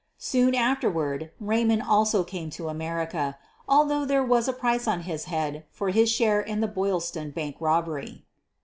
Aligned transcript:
Soon 0.17 0.55
afterward 0.55 1.29
Raymond 1.39 1.83
also 1.83 2.23
came 2.23 2.49
to 2.57 2.69
America, 2.69 3.37
although 3.69 4.03
there 4.03 4.23
was 4.23 4.47
a 4.47 4.51
price 4.51 4.87
on 4.87 5.01
his 5.01 5.25
head 5.25 5.63
for 5.69 5.89
his 5.91 6.09
share 6.09 6.41
in 6.41 6.59
the 6.59 6.67
Boylston 6.67 7.29
Bank 7.29 7.57
robbery. 7.59 8.25